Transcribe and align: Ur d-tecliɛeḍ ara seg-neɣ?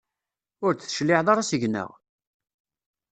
Ur 0.65 0.71
d-tecliɛeḍ 0.73 1.27
ara 1.31 1.47
seg-neɣ? 1.49 1.89